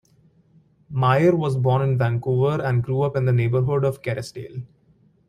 Mair 0.89 1.35
was 1.35 1.55
born 1.57 1.83
in 1.83 1.95
Vancouver 1.95 2.59
and 2.63 2.81
grew 2.81 3.03
up 3.03 3.15
in 3.15 3.25
the 3.25 3.31
neighbourhood 3.31 3.83
of 3.85 4.01
Kerrisdale. 4.01 4.63